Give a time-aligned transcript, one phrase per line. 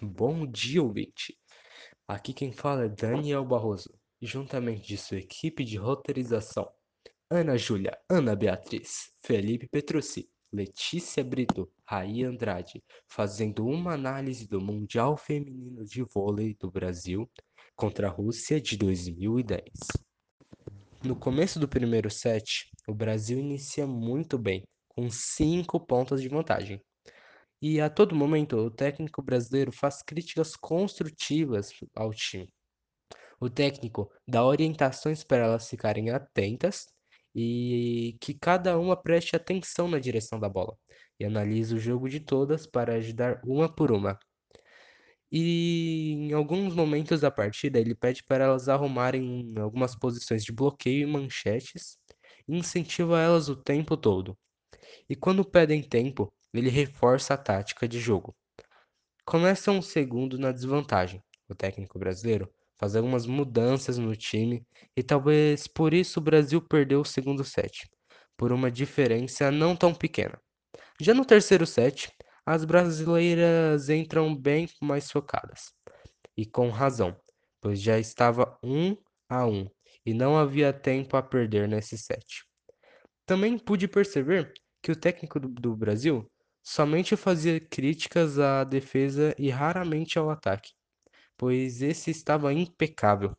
[0.00, 1.36] Bom dia, ouvinte!
[2.06, 6.70] Aqui quem fala é Daniel Barroso, juntamente de sua equipe de roteirização,
[7.28, 15.16] Ana Júlia, Ana Beatriz, Felipe Petrucci, Letícia Brito, Raí Andrade, fazendo uma análise do Mundial
[15.16, 17.28] Feminino de Vôlei do Brasil
[17.74, 19.64] contra a Rússia de 2010.
[21.02, 26.80] No começo do primeiro set, o Brasil inicia muito bem, com 5 pontos de vantagem.
[27.60, 32.48] E a todo momento, o técnico brasileiro faz críticas construtivas ao time.
[33.40, 36.86] O técnico dá orientações para elas ficarem atentas
[37.34, 40.76] e que cada uma preste atenção na direção da bola
[41.20, 44.18] e analisa o jogo de todas para ajudar uma por uma.
[45.30, 51.06] E em alguns momentos da partida, ele pede para elas arrumarem algumas posições de bloqueio
[51.06, 51.98] e manchetes
[52.48, 54.36] e incentiva elas o tempo todo.
[55.08, 58.34] E quando pedem tempo, ele reforça a tática de jogo.
[59.24, 61.22] Começa um segundo na desvantagem.
[61.48, 67.00] O técnico brasileiro faz algumas mudanças no time e talvez por isso o Brasil perdeu
[67.00, 67.88] o segundo set,
[68.36, 70.40] por uma diferença não tão pequena.
[71.00, 72.10] Já no terceiro set,
[72.46, 75.72] as brasileiras entram bem mais focadas.
[76.36, 77.16] E com razão,
[77.60, 78.96] pois já estava 1
[79.28, 79.68] a 1
[80.06, 82.44] e não havia tempo a perder nesse set.
[83.26, 86.30] Também pude perceber que o técnico do, do Brasil
[86.68, 90.72] somente fazia críticas à defesa e raramente ao ataque,
[91.34, 93.34] pois esse estava impecável.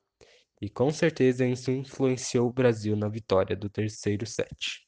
[0.60, 4.84] E com certeza isso influenciou o Brasil na vitória do terceiro set.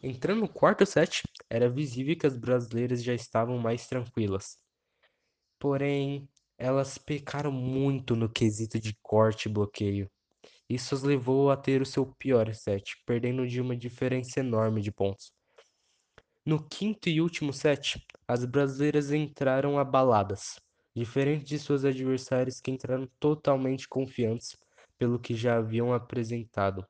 [0.00, 4.58] Entrando no quarto set, era visível que as brasileiras já estavam mais tranquilas.
[5.58, 10.08] Porém, elas pecaram muito no quesito de corte e bloqueio.
[10.70, 14.92] Isso as levou a ter o seu pior set, perdendo de uma diferença enorme de
[14.92, 15.32] pontos.
[16.46, 20.60] No quinto e último set, as brasileiras entraram abaladas,
[20.94, 24.56] diferente de suas adversárias que entraram totalmente confiantes
[24.96, 26.86] pelo que já haviam apresentado.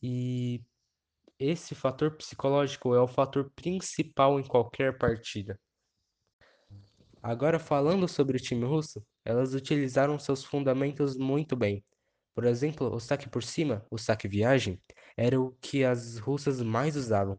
[0.00, 0.62] E
[1.40, 5.58] esse fator psicológico é o fator principal em qualquer partida.
[7.20, 11.84] Agora, falando sobre o time russo, elas utilizaram seus fundamentos muito bem.
[12.32, 14.80] Por exemplo, o saque por cima, o saque viagem,
[15.16, 17.36] era o que as russas mais usavam.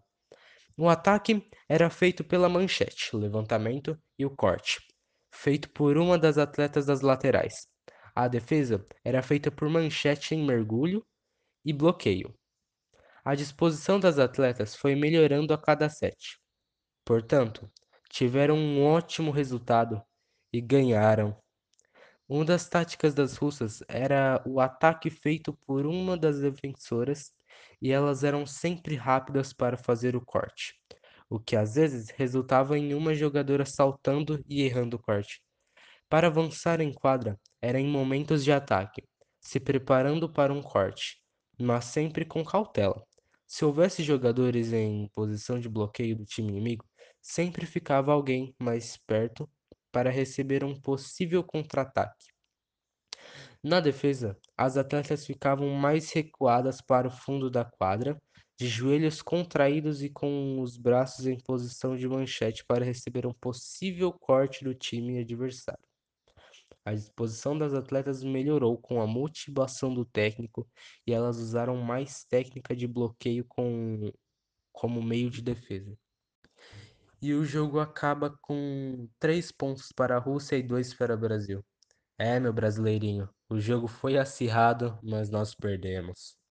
[0.77, 4.85] O ataque era feito pela manchete, levantamento e o corte,
[5.33, 7.67] feito por uma das atletas das laterais.
[8.13, 11.05] A defesa era feita por manchete em mergulho
[11.63, 12.33] e bloqueio.
[13.23, 16.37] A disposição das atletas foi melhorando a cada set.
[17.05, 17.71] Portanto,
[18.09, 20.01] tiveram um ótimo resultado
[20.51, 21.37] e ganharam.
[22.27, 27.31] Uma das táticas das russas era o ataque feito por uma das defensoras
[27.81, 30.73] e elas eram sempre rápidas para fazer o corte,
[31.29, 35.41] o que às vezes resultava em uma jogadora saltando e errando o corte.
[36.09, 39.03] Para avançar em quadra, era em momentos de ataque,
[39.41, 41.17] se preparando para um corte,
[41.59, 43.03] mas sempre com cautela.
[43.47, 46.85] Se houvesse jogadores em posição de bloqueio do time inimigo,
[47.21, 49.49] sempre ficava alguém mais perto
[49.91, 52.34] para receber um possível contra-ataque.
[53.65, 58.15] Na defesa, as atletas ficavam mais recuadas para o fundo da quadra,
[58.55, 64.13] de joelhos contraídos e com os braços em posição de manchete para receber um possível
[64.13, 65.83] corte do time adversário.
[66.85, 70.69] A disposição das atletas melhorou com a motivação do técnico
[71.07, 74.13] e elas usaram mais técnica de bloqueio com,
[74.71, 75.97] como meio de defesa.
[77.19, 81.65] E o jogo acaba com 3 pontos para a Rússia e 2 para o Brasil.
[82.17, 86.37] É, meu brasileirinho, o jogo foi acirrado, mas nós perdemos.